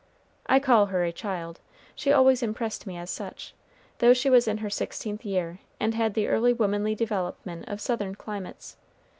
[0.47, 1.59] I call her a child,
[1.93, 3.53] she always impressed me as such,
[3.99, 8.15] though she was in her sixteenth year and had the early womanly development of Southern
[8.15, 8.77] climates.